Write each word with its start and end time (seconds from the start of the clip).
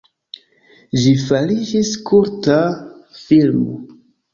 Ĝi 1.01 1.11
fariĝis 1.29 1.95
kulta 2.11 2.59
filmo. 3.23 3.83